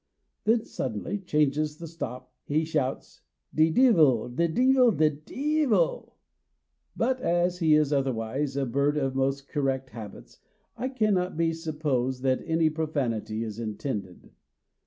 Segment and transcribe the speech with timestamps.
[0.45, 3.21] then, suddenly changing the stop, he shouts,
[3.53, 4.29] "De deevil!
[4.35, 4.89] de deevil!
[4.97, 6.15] de deevil!"
[6.97, 10.39] but, as he is otherwise a bird of the most correct habits,
[10.79, 14.31] it cannot be supposed that any profanity is intended.